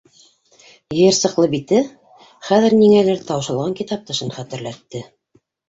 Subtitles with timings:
[0.99, 1.83] Йыйырсыҡлы бите
[2.49, 5.07] хәҙер ниңәлер таушалған китап тышын хәтерләтте.